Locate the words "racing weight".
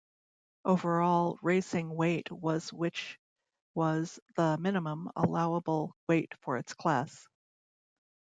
1.43-2.31